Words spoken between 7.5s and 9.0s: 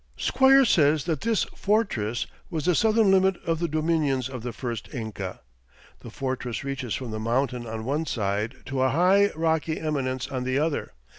on one side, to a